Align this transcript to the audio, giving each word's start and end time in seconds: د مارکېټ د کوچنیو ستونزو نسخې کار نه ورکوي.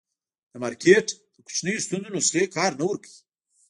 د 0.51 0.53
مارکېټ 0.63 1.05
د 1.35 1.37
کوچنیو 1.45 1.83
ستونزو 1.85 2.09
نسخې 2.15 2.43
کار 2.55 2.71
نه 2.79 2.85
ورکوي. 2.89 3.19